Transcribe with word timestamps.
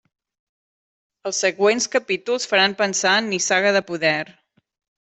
Els 1.31 1.41
següents 1.45 1.87
capítols 1.97 2.49
faran 2.55 2.75
pensar 2.81 3.15
en 3.21 3.31
Nissaga 3.35 3.77
de 3.79 3.87
poder. 3.95 4.19